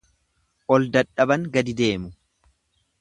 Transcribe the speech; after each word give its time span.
Ol 0.77 0.87
dadhaban 0.95 1.45
gadi 1.59 1.77
deemu. 1.83 2.11